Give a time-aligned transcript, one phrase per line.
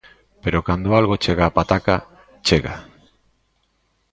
[0.43, 1.95] Pero cando algo chega á pataca,
[2.47, 2.73] chega.